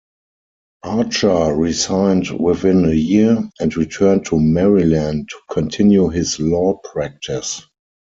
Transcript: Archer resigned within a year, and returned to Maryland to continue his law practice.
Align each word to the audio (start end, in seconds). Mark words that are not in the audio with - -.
Archer 0.81 1.53
resigned 1.55 2.29
within 2.31 2.85
a 2.85 2.91
year, 2.93 3.37
and 3.59 3.77
returned 3.77 4.25
to 4.25 4.39
Maryland 4.39 5.29
to 5.29 5.37
continue 5.53 6.09
his 6.09 6.39
law 6.39 6.73
practice. 6.91 7.61